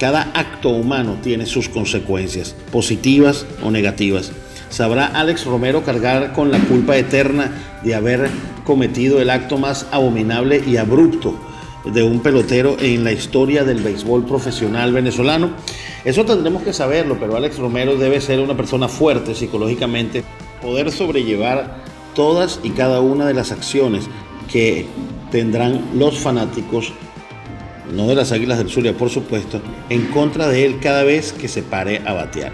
cada 0.00 0.30
acto 0.32 0.70
humano 0.70 1.18
tiene 1.22 1.44
sus 1.44 1.68
consecuencias, 1.68 2.54
positivas 2.72 3.44
o 3.62 3.70
negativas. 3.70 4.32
¿Sabrá 4.70 5.06
Alex 5.06 5.44
Romero 5.44 5.82
cargar 5.82 6.32
con 6.32 6.50
la 6.50 6.58
culpa 6.60 6.96
eterna 6.96 7.52
de 7.82 7.94
haber 7.94 8.30
cometido 8.64 9.20
el 9.20 9.30
acto 9.30 9.58
más 9.58 9.86
abominable 9.90 10.62
y 10.66 10.76
abrupto 10.76 11.38
de 11.84 12.02
un 12.02 12.20
pelotero 12.20 12.76
en 12.78 13.02
la 13.02 13.12
historia 13.12 13.64
del 13.64 13.82
béisbol 13.82 14.24
profesional 14.24 14.92
venezolano? 14.92 15.50
Eso 16.04 16.24
tendremos 16.24 16.62
que 16.62 16.72
saberlo, 16.72 17.18
pero 17.18 17.36
Alex 17.36 17.58
Romero 17.58 17.96
debe 17.96 18.20
ser 18.20 18.40
una 18.40 18.56
persona 18.56 18.88
fuerte 18.88 19.34
psicológicamente, 19.34 20.22
poder 20.62 20.92
sobrellevar 20.92 21.82
todas 22.14 22.60
y 22.62 22.70
cada 22.70 23.00
una 23.00 23.26
de 23.26 23.34
las 23.34 23.52
acciones 23.52 24.04
que 24.52 24.86
tendrán 25.30 25.82
los 25.94 26.18
fanáticos, 26.18 26.92
no 27.92 28.08
de 28.08 28.14
las 28.14 28.32
Águilas 28.32 28.58
del 28.58 28.70
Zulia 28.70 28.96
por 28.96 29.10
supuesto, 29.10 29.60
en 29.88 30.06
contra 30.06 30.48
de 30.48 30.64
él 30.64 30.78
cada 30.80 31.04
vez 31.04 31.32
que 31.32 31.48
se 31.48 31.62
pare 31.62 32.02
a 32.06 32.12
batear. 32.12 32.52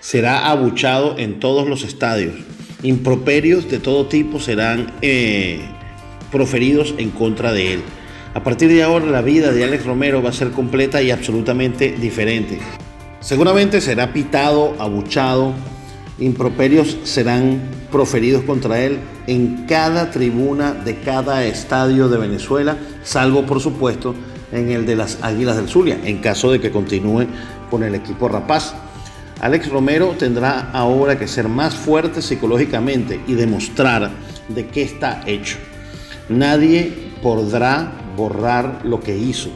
Será 0.00 0.50
abuchado 0.50 1.16
en 1.18 1.38
todos 1.38 1.68
los 1.68 1.84
estadios. 1.84 2.34
Improperios 2.82 3.70
de 3.70 3.78
todo 3.78 4.06
tipo 4.06 4.40
serán 4.40 4.92
eh, 5.02 5.60
proferidos 6.32 6.94
en 6.98 7.10
contra 7.10 7.52
de 7.52 7.74
él. 7.74 7.82
A 8.34 8.42
partir 8.42 8.68
de 8.68 8.82
ahora 8.82 9.06
la 9.06 9.22
vida 9.22 9.52
de 9.52 9.62
Alex 9.62 9.84
Romero 9.84 10.22
va 10.22 10.30
a 10.30 10.32
ser 10.32 10.50
completa 10.50 11.02
y 11.02 11.10
absolutamente 11.10 11.92
diferente. 11.92 12.58
Seguramente 13.20 13.80
será 13.80 14.12
pitado, 14.12 14.74
abuchado, 14.80 15.52
improperios 16.18 16.96
serán 17.04 17.60
proferidos 17.92 18.42
contra 18.42 18.82
él 18.82 18.98
en 19.26 19.66
cada 19.68 20.10
tribuna 20.10 20.72
de 20.72 20.96
cada 20.96 21.44
estadio 21.44 22.08
de 22.08 22.18
Venezuela, 22.18 22.78
salvo 23.04 23.44
por 23.46 23.60
supuesto 23.60 24.14
en 24.52 24.70
el 24.70 24.86
de 24.86 24.96
las 24.96 25.18
Águilas 25.22 25.56
del 25.56 25.68
Zulia, 25.68 25.98
en 26.04 26.18
caso 26.18 26.52
de 26.52 26.60
que 26.60 26.70
continúe 26.70 27.26
con 27.70 27.82
el 27.82 27.94
equipo 27.94 28.28
rapaz. 28.28 28.74
Alex 29.40 29.68
Romero 29.70 30.14
tendrá 30.18 30.70
ahora 30.72 31.18
que 31.18 31.26
ser 31.26 31.48
más 31.48 31.74
fuerte 31.74 32.22
psicológicamente 32.22 33.20
y 33.26 33.34
demostrar 33.34 34.10
de 34.48 34.66
qué 34.66 34.82
está 34.82 35.22
hecho. 35.26 35.56
Nadie 36.28 37.10
podrá 37.22 37.92
borrar 38.16 38.80
lo 38.84 39.00
que 39.00 39.16
hizo. 39.16 39.50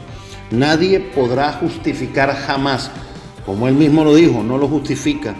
Nadie 0.51 0.99
podrá 0.99 1.53
justificar 1.53 2.35
jamás, 2.35 2.91
como 3.45 3.67
él 3.67 3.75
mismo 3.75 4.03
lo 4.03 4.15
dijo, 4.15 4.43
no 4.43 4.57
lo 4.57 4.67
justifica, 4.67 5.35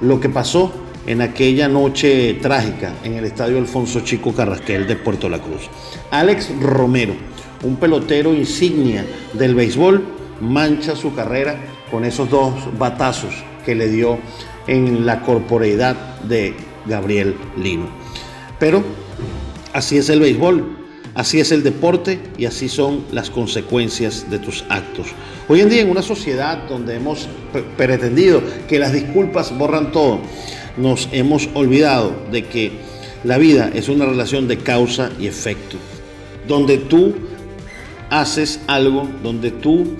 lo 0.00 0.20
que 0.20 0.28
pasó 0.28 0.72
en 1.06 1.20
aquella 1.20 1.68
noche 1.68 2.38
trágica 2.40 2.94
en 3.02 3.14
el 3.14 3.24
estadio 3.24 3.58
Alfonso 3.58 4.00
Chico 4.00 4.32
Carrasquel 4.32 4.86
de 4.86 4.96
Puerto 4.96 5.28
La 5.28 5.40
Cruz. 5.40 5.68
Alex 6.10 6.50
Romero, 6.60 7.14
un 7.62 7.76
pelotero 7.76 8.34
insignia 8.34 9.04
del 9.32 9.54
béisbol, 9.54 10.04
mancha 10.40 10.96
su 10.96 11.14
carrera 11.14 11.56
con 11.90 12.04
esos 12.04 12.28
dos 12.30 12.54
batazos 12.78 13.34
que 13.64 13.74
le 13.74 13.88
dio 13.88 14.18
en 14.66 15.06
la 15.06 15.22
corporeidad 15.22 15.96
de 16.22 16.54
Gabriel 16.86 17.36
Lino. 17.56 17.86
Pero 18.58 18.82
así 19.72 19.98
es 19.98 20.08
el 20.08 20.20
béisbol, 20.20 20.82
Así 21.14 21.40
es 21.40 21.52
el 21.52 21.62
deporte 21.62 22.18
y 22.38 22.46
así 22.46 22.70
son 22.70 23.04
las 23.12 23.28
consecuencias 23.28 24.30
de 24.30 24.38
tus 24.38 24.64
actos. 24.70 25.08
Hoy 25.46 25.60
en 25.60 25.68
día 25.68 25.82
en 25.82 25.90
una 25.90 26.00
sociedad 26.00 26.66
donde 26.70 26.96
hemos 26.96 27.28
pretendido 27.76 28.42
que 28.66 28.78
las 28.78 28.94
disculpas 28.94 29.56
borran 29.58 29.92
todo, 29.92 30.20
nos 30.78 31.10
hemos 31.12 31.50
olvidado 31.52 32.14
de 32.30 32.46
que 32.46 32.72
la 33.24 33.36
vida 33.36 33.70
es 33.74 33.90
una 33.90 34.06
relación 34.06 34.48
de 34.48 34.56
causa 34.56 35.10
y 35.20 35.26
efecto, 35.26 35.76
donde 36.48 36.78
tú 36.78 37.14
haces 38.12 38.60
algo, 38.66 39.08
donde 39.22 39.50
tú 39.50 39.96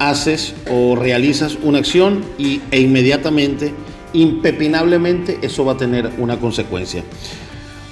haces 0.00 0.54
o 0.70 0.96
realizas 0.96 1.56
una 1.62 1.78
acción 1.78 2.24
y, 2.38 2.60
e 2.72 2.80
inmediatamente, 2.80 3.72
impepinablemente, 4.12 5.38
eso 5.42 5.64
va 5.64 5.72
a 5.72 5.76
tener 5.76 6.10
una 6.18 6.38
consecuencia. 6.38 7.04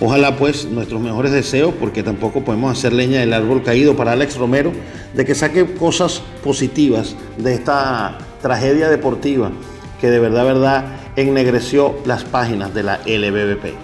Ojalá 0.01 0.37
pues 0.37 0.67
nuestros 0.67 1.01
mejores 1.01 1.33
deseos, 1.33 1.73
porque 1.79 2.03
tampoco 2.03 2.45
podemos 2.45 2.77
hacer 2.77 2.93
leña 2.93 3.21
del 3.21 3.33
árbol 3.33 3.63
caído 3.63 3.97
para 3.97 4.13
Alex 4.13 4.37
Romero, 4.37 4.73
de 5.15 5.25
que 5.25 5.35
saque 5.35 5.65
cosas 5.75 6.21
positivas 6.43 7.17
de 7.39 7.55
esta 7.55 8.19
tragedia 8.43 8.91
deportiva 8.91 9.53
que 10.01 10.11
de 10.11 10.19
verdad, 10.19 10.45
verdad 10.45 10.85
ennegreció 11.17 11.95
las 12.05 12.25
páginas 12.25 12.75
de 12.75 12.83
la 12.83 12.99
LBBP. 13.07 13.75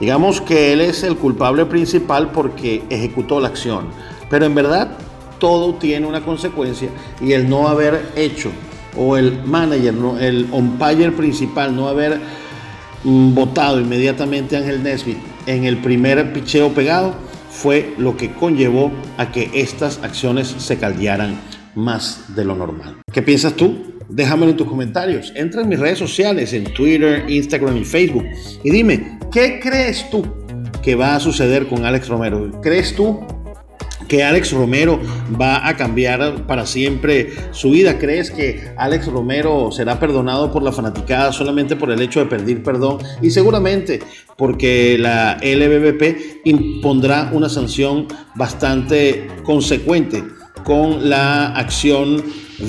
Digamos 0.00 0.40
que 0.40 0.72
él 0.72 0.80
es 0.80 1.02
el 1.02 1.16
culpable 1.16 1.66
principal 1.66 2.32
porque 2.32 2.82
ejecutó 2.90 3.40
la 3.40 3.48
acción, 3.48 3.86
pero 4.30 4.46
en 4.46 4.54
verdad 4.54 4.96
todo 5.38 5.74
tiene 5.74 6.06
una 6.06 6.22
consecuencia 6.22 6.88
y 7.20 7.32
el 7.32 7.48
no 7.48 7.68
haber 7.68 8.12
hecho 8.16 8.50
o 8.96 9.16
el 9.16 9.42
manager, 9.44 9.94
el 10.20 10.48
umpire 10.52 11.12
principal 11.12 11.74
no 11.76 11.88
haber 11.88 12.18
mm, 13.04 13.34
votado 13.34 13.80
inmediatamente 13.80 14.56
a 14.56 14.60
Ángel 14.60 14.82
Nesbitt 14.82 15.18
en 15.46 15.64
el 15.64 15.78
primer 15.78 16.32
picheo 16.32 16.72
pegado 16.72 17.14
fue 17.50 17.94
lo 17.98 18.16
que 18.16 18.32
conllevó 18.32 18.92
a 19.16 19.32
que 19.32 19.50
estas 19.54 20.00
acciones 20.02 20.48
se 20.48 20.78
caldearan 20.78 21.38
más 21.74 22.34
de 22.34 22.44
lo 22.44 22.54
normal. 22.54 22.96
¿Qué 23.12 23.22
piensas 23.22 23.54
tú? 23.54 23.94
Déjamelo 24.08 24.52
en 24.52 24.56
tus 24.56 24.66
comentarios. 24.66 25.32
Entra 25.34 25.62
en 25.62 25.68
mis 25.68 25.78
redes 25.78 25.98
sociales, 25.98 26.52
en 26.52 26.64
Twitter, 26.64 27.24
Instagram 27.28 27.76
y 27.76 27.84
Facebook. 27.84 28.24
Y 28.62 28.70
dime, 28.70 29.18
¿qué 29.32 29.60
crees 29.60 30.08
tú 30.10 30.24
que 30.82 30.94
va 30.94 31.16
a 31.16 31.20
suceder 31.20 31.66
con 31.66 31.84
Alex 31.84 32.08
Romero? 32.08 32.60
¿Crees 32.60 32.94
tú 32.94 33.20
que 34.10 34.24
Alex 34.24 34.52
Romero 34.52 34.98
va 35.40 35.66
a 35.68 35.76
cambiar 35.76 36.44
para 36.46 36.66
siempre 36.66 37.32
su 37.52 37.70
vida? 37.70 37.96
¿Crees 37.96 38.32
que 38.32 38.72
Alex 38.76 39.06
Romero 39.06 39.70
será 39.70 40.00
perdonado 40.00 40.52
por 40.52 40.64
la 40.64 40.72
fanaticada 40.72 41.32
solamente 41.32 41.76
por 41.76 41.92
el 41.92 42.02
hecho 42.02 42.18
de 42.18 42.26
pedir 42.26 42.64
perdón? 42.64 42.98
Y 43.22 43.30
seguramente 43.30 44.00
porque 44.36 44.98
la 44.98 45.38
LBBP 45.40 46.42
impondrá 46.44 47.30
una 47.32 47.48
sanción 47.48 48.08
bastante 48.34 49.28
consecuente 49.44 50.24
con 50.64 51.08
la 51.08 51.54
acción 51.56 52.20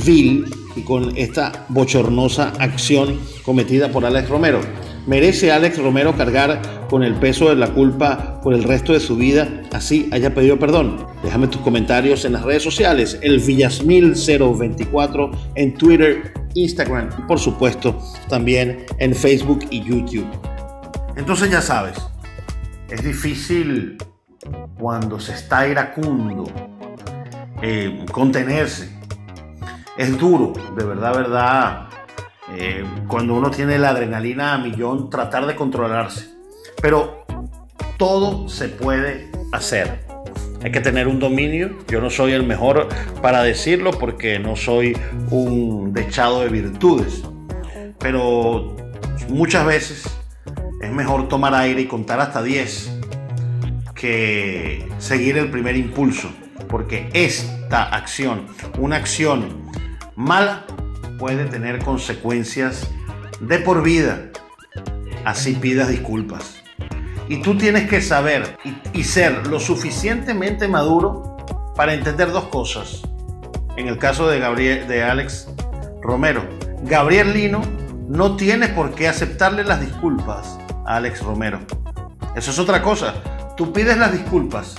vil 0.05 0.45
y 0.75 0.83
con 0.83 1.17
esta 1.17 1.65
bochornosa 1.69 2.53
acción 2.59 3.19
cometida 3.43 3.91
por 3.91 4.05
Alex 4.05 4.29
Romero. 4.29 4.61
¿Merece 5.07 5.51
Alex 5.51 5.79
Romero 5.79 6.15
cargar 6.15 6.61
con 6.87 7.01
el 7.01 7.15
peso 7.15 7.49
de 7.49 7.55
la 7.55 7.69
culpa 7.69 8.39
por 8.41 8.53
el 8.53 8.63
resto 8.63 8.93
de 8.93 8.99
su 8.99 9.15
vida, 9.15 9.49
así 9.73 10.07
haya 10.11 10.35
pedido 10.35 10.59
perdón? 10.59 11.07
Déjame 11.23 11.47
tus 11.47 11.61
comentarios 11.61 12.23
en 12.23 12.33
las 12.33 12.43
redes 12.43 12.61
sociales, 12.61 13.17
el 13.23 13.41
Villasmil024 13.41 15.31
en 15.55 15.73
Twitter, 15.73 16.33
Instagram 16.53 17.09
y 17.17 17.23
por 17.23 17.39
supuesto 17.39 17.99
también 18.29 18.85
en 18.99 19.15
Facebook 19.15 19.65
y 19.71 19.81
YouTube. 19.83 20.27
Entonces 21.15 21.49
ya 21.49 21.61
sabes, 21.61 21.97
es 22.87 23.03
difícil 23.03 23.97
cuando 24.77 25.19
se 25.19 25.33
está 25.33 25.67
iracundo 25.67 26.43
eh, 27.63 28.05
contenerse. 28.11 29.01
Es 29.97 30.15
duro, 30.17 30.53
de 30.77 30.85
verdad, 30.85 31.13
verdad 31.15 31.90
eh, 32.57 32.83
cuando 33.07 33.35
uno 33.35 33.51
tiene 33.51 33.77
la 33.77 33.89
adrenalina 33.89 34.53
a 34.53 34.57
millón, 34.57 35.09
tratar 35.09 35.45
de 35.45 35.55
controlarse. 35.55 36.29
Pero 36.81 37.25
todo 37.97 38.49
se 38.49 38.67
puede 38.67 39.31
hacer. 39.51 40.05
Hay 40.63 40.71
que 40.71 40.79
tener 40.79 41.07
un 41.07 41.19
dominio. 41.19 41.77
Yo 41.87 42.01
no 42.01 42.09
soy 42.09 42.33
el 42.33 42.43
mejor 42.43 42.87
para 43.21 43.43
decirlo 43.43 43.91
porque 43.91 44.39
no 44.39 44.55
soy 44.55 44.97
un 45.29 45.93
dechado 45.93 46.41
de 46.41 46.49
virtudes. 46.49 47.23
Pero 47.99 48.75
muchas 49.29 49.65
veces 49.65 50.03
es 50.81 50.91
mejor 50.91 51.27
tomar 51.27 51.53
aire 51.55 51.81
y 51.81 51.85
contar 51.85 52.19
hasta 52.19 52.43
10 52.43 52.99
que 53.95 54.87
seguir 54.97 55.37
el 55.37 55.49
primer 55.49 55.75
impulso. 55.75 56.31
Porque 56.67 57.09
esta 57.13 57.83
acción, 57.83 58.47
una 58.77 58.97
acción 58.97 59.67
mala, 60.15 60.65
puede 61.21 61.45
tener 61.45 61.77
consecuencias 61.83 62.89
de 63.41 63.59
por 63.59 63.83
vida. 63.83 64.31
Así 65.23 65.53
pidas 65.53 65.87
disculpas. 65.87 66.63
Y 67.29 67.43
tú 67.43 67.55
tienes 67.55 67.87
que 67.87 68.01
saber 68.01 68.57
y, 68.91 69.03
ser 69.03 69.45
lo 69.45 69.59
suficientemente 69.59 70.67
maduro 70.67 71.37
para 71.75 71.93
entender 71.93 72.31
dos 72.31 72.45
cosas. 72.45 73.03
En 73.77 73.87
el 73.87 73.99
caso 73.99 74.27
de, 74.27 74.39
Gabriel, 74.39 74.87
de 74.87 75.03
Alex 75.03 75.47
Romero, 76.01 76.43
Gabriel 76.85 77.33
Lino 77.33 77.61
no 78.09 78.35
tiene 78.35 78.69
por 78.69 78.95
qué 78.95 79.07
aceptarle 79.07 79.63
las 79.63 79.79
disculpas 79.79 80.57
a 80.87 80.95
Alex 80.95 81.21
Romero. 81.21 81.59
Eso 82.35 82.49
es 82.49 82.57
otra 82.57 82.81
cosa. 82.81 83.13
Tú 83.55 83.71
pides 83.71 83.95
las 83.95 84.11
disculpas, 84.11 84.75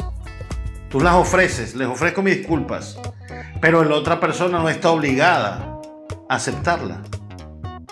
tú 0.89 0.99
las 0.99 1.15
ofreces, 1.15 1.77
les 1.77 1.87
ofrezco 1.87 2.21
mis 2.21 2.39
disculpas, 2.39 2.99
pero 3.61 3.85
la 3.85 3.95
otra 3.95 4.19
persona 4.19 4.59
no 4.59 4.69
está 4.69 4.91
obligada 4.91 5.72
aceptarla. 6.35 7.03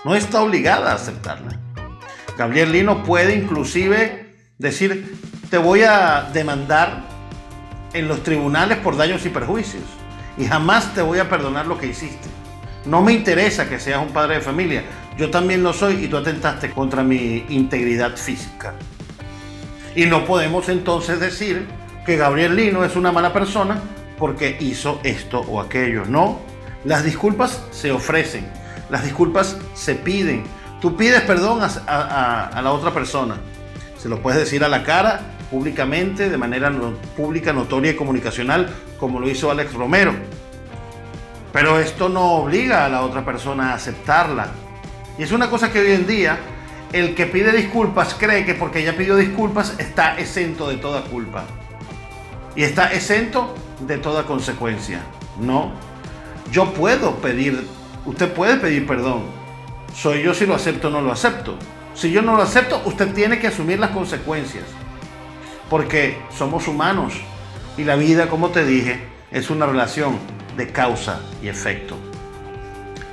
No 0.04 0.14
está 0.14 0.42
obligada 0.42 0.92
a 0.92 0.94
aceptarla. 0.94 1.58
Gabriel 2.36 2.72
Lino 2.72 3.04
puede 3.04 3.34
inclusive 3.36 4.34
decir, 4.58 5.16
te 5.50 5.58
voy 5.58 5.82
a 5.82 6.30
demandar 6.32 7.02
en 7.92 8.08
los 8.08 8.22
tribunales 8.22 8.78
por 8.78 8.96
daños 8.96 9.24
y 9.26 9.28
perjuicios. 9.28 9.82
Y 10.38 10.46
jamás 10.46 10.94
te 10.94 11.02
voy 11.02 11.18
a 11.18 11.28
perdonar 11.28 11.66
lo 11.66 11.76
que 11.76 11.88
hiciste. 11.88 12.28
No 12.86 13.02
me 13.02 13.12
interesa 13.12 13.68
que 13.68 13.78
seas 13.78 14.00
un 14.00 14.12
padre 14.12 14.36
de 14.36 14.40
familia. 14.40 14.84
Yo 15.18 15.30
también 15.30 15.62
lo 15.62 15.72
soy 15.72 16.04
y 16.04 16.08
tú 16.08 16.16
atentaste 16.16 16.70
contra 16.70 17.02
mi 17.02 17.44
integridad 17.50 18.16
física. 18.16 18.74
Y 19.94 20.06
no 20.06 20.24
podemos 20.24 20.68
entonces 20.68 21.20
decir 21.20 21.66
que 22.06 22.16
Gabriel 22.16 22.56
Lino 22.56 22.84
es 22.84 22.96
una 22.96 23.12
mala 23.12 23.32
persona 23.32 23.82
porque 24.18 24.56
hizo 24.60 25.00
esto 25.02 25.40
o 25.40 25.60
aquello. 25.60 26.04
No, 26.06 26.40
las 26.84 27.04
disculpas 27.04 27.62
se 27.70 27.92
ofrecen, 27.92 28.46
las 28.88 29.04
disculpas 29.04 29.56
se 29.74 29.94
piden. 29.94 30.44
Tú 30.80 30.96
pides 30.96 31.20
perdón 31.22 31.60
a, 31.62 32.60
la 32.62 32.72
otra 32.72 32.92
persona. 32.92 33.36
Se 33.98 34.08
lo 34.08 34.22
puedes 34.22 34.40
decir 34.40 34.64
a 34.64 34.68
la 34.68 34.82
cara, 34.82 35.20
públicamente, 35.50 36.30
de 36.30 36.38
manera 36.38 36.72
pública, 37.16 37.52
notoria 37.52 37.92
y 37.92 37.96
comunicacional, 37.96 38.70
como 38.98 39.20
lo 39.20 39.28
hizo 39.28 39.50
Alex 39.50 39.74
Romero. 39.74 40.14
Pero 41.52 41.78
esto 41.78 42.08
no 42.08 42.32
obliga 42.32 42.86
a 42.86 42.88
la 42.88 43.02
otra 43.02 43.24
persona 43.24 43.72
a 43.72 43.74
aceptarla. 43.74 44.48
Y 45.18 45.22
es 45.22 45.32
una 45.32 45.50
cosa 45.50 45.70
que 45.70 45.80
hoy 45.80 45.90
en 45.92 46.06
día 46.06 46.38
el 46.92 47.14
que 47.14 47.26
pide 47.26 47.52
disculpas 47.52 48.14
cree 48.14 48.44
que 48.44 48.54
porque 48.54 48.82
ya 48.82 48.96
pidió 48.96 49.16
disculpas 49.16 49.74
está 49.78 50.18
exento 50.18 50.68
de 50.68 50.76
toda 50.76 51.02
culpa. 51.02 51.44
Y 52.56 52.62
está 52.62 52.92
exento 52.92 53.54
de 53.80 53.98
toda 53.98 54.24
consecuencia. 54.24 55.02
No. 55.38 55.72
Yo 56.50 56.72
puedo 56.74 57.16
pedir, 57.16 57.66
usted 58.04 58.32
puede 58.32 58.56
pedir 58.56 58.86
perdón. 58.86 59.24
Soy 59.94 60.22
yo 60.22 60.34
si 60.34 60.46
lo 60.46 60.54
acepto 60.54 60.88
o 60.88 60.90
no 60.90 61.00
lo 61.00 61.12
acepto. 61.12 61.56
Si 61.94 62.10
yo 62.10 62.22
no 62.22 62.36
lo 62.36 62.42
acepto, 62.42 62.82
usted 62.84 63.12
tiene 63.12 63.38
que 63.38 63.48
asumir 63.48 63.78
las 63.78 63.90
consecuencias. 63.90 64.64
Porque 65.68 66.18
somos 66.36 66.66
humanos. 66.66 67.14
Y 67.76 67.84
la 67.84 67.96
vida, 67.96 68.28
como 68.28 68.50
te 68.50 68.64
dije, 68.64 69.00
es 69.30 69.50
una 69.50 69.66
relación 69.66 70.18
de 70.56 70.68
causa 70.72 71.20
y 71.42 71.48
efecto. 71.48 71.96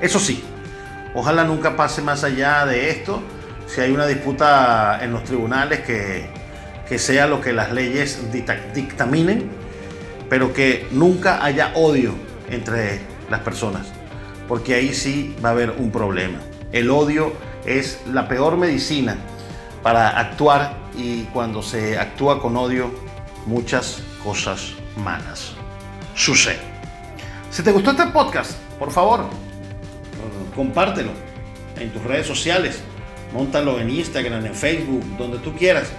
Eso 0.01 0.20
sí, 0.20 0.44
ojalá 1.13 1.44
nunca 1.44 1.75
pase 1.75 2.01
más 2.01 2.24
allá 2.24 2.65
de 2.65 2.89
esto. 2.89 3.22
Si 3.67 3.82
hay 3.82 3.91
una 3.91 4.08
disputa 4.08 5.00
en 5.01 5.12
los 5.12 5.24
tribunales, 5.24 5.82
que, 5.82 6.29
que 6.88 6.98
sea 6.98 7.27
lo 7.27 7.41
que 7.41 7.53
las 7.53 7.72
leyes 7.72 8.20
dictaminen, 8.32 9.50
pero 10.29 10.53
que 10.53 10.88
nunca 10.91 11.44
haya 11.44 11.72
odio 11.75 12.15
entre 12.50 13.16
las 13.29 13.41
personas, 13.41 13.88
porque 14.48 14.75
ahí 14.75 14.93
sí 14.93 15.36
va 15.43 15.50
a 15.50 15.51
haber 15.53 15.72
un 15.72 15.91
problema. 15.91 16.39
El 16.72 16.89
odio 16.89 17.34
es 17.65 18.01
la 18.12 18.27
peor 18.27 18.57
medicina 18.57 19.17
para 19.84 20.19
actuar 20.19 20.74
y 20.98 21.24
cuando 21.25 21.62
se 21.62 21.98
actúa 21.98 22.41
con 22.41 22.57
odio, 22.57 22.91
muchas 23.46 24.01
cosas 24.24 24.74
malas 24.98 25.53
suceden. 26.15 26.60
Si 27.50 27.63
te 27.63 27.72
gustó 27.72 27.91
este 27.91 28.07
podcast, 28.07 28.53
por 28.77 28.91
favor, 28.91 29.25
compártelo 30.55 31.12
en 31.79 31.91
tus 31.91 32.03
redes 32.03 32.27
sociales. 32.27 32.81
Móntalo 33.34 33.79
en 33.79 33.89
Instagram, 33.89 34.46
en 34.46 34.55
Facebook, 34.55 35.03
donde 35.17 35.38
tú 35.39 35.53
quieras. 35.53 35.89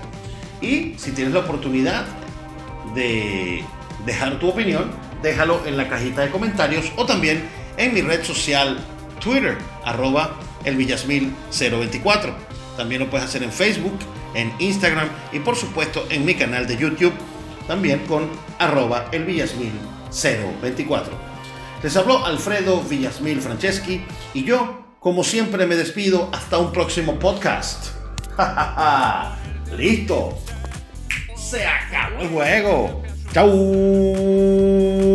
Y 0.61 0.95
si 0.99 1.13
tienes 1.13 1.35
la 1.35 1.41
oportunidad 1.41 2.05
de 2.95 3.65
dejar 4.05 4.39
tu 4.39 4.49
opinión, 4.49 4.91
déjalo 5.23 5.65
en 5.67 5.77
la 5.77 5.89
cajita 5.89 6.23
de 6.23 6.31
comentarios 6.31 6.93
o 6.97 7.07
también 7.07 7.49
en 7.77 7.95
mi 7.95 8.03
red 8.03 8.25
social 8.25 8.79
Twitter, 9.21 9.57
arroba 9.85 10.35
elvillasmil024. 10.65 12.33
También 12.77 13.01
lo 13.01 13.11
puedes 13.11 13.27
hacer 13.27 13.43
en 13.43 13.53
Facebook, 13.53 13.99
en 14.35 14.53
Instagram 14.59 15.09
y 15.33 15.41
por 15.41 15.57
supuesto 15.57 16.07
en 16.11 16.25
mi 16.25 16.35
canal 16.35 16.67
de 16.67 16.77
YouTube, 16.77 17.15
también 17.67 18.01
con 18.07 18.29
arroba 18.59 19.11
elvillasmil024. 19.11 21.07
Les 21.83 21.97
habló 21.97 22.25
Alfredo 22.25 22.83
Villasmil 22.83 23.41
Franceschi 23.41 24.05
y 24.35 24.45
yo, 24.45 24.85
como 24.99 25.23
siempre, 25.23 25.67
me 25.67 25.77
despido 25.77 26.29
hasta 26.33 26.59
un 26.59 26.73
próximo 26.73 27.19
podcast. 27.19 27.87
¡Listo! 29.77 30.39
Se 31.37 31.65
acabó 31.65 32.21
el 32.21 32.29
juego. 32.29 33.03
¡Chao! 33.33 35.08